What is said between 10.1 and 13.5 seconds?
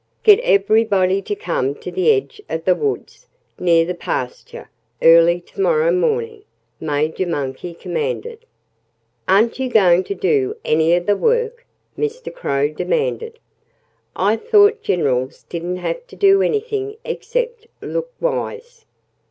do any of the work?" Mr. Crow demanded.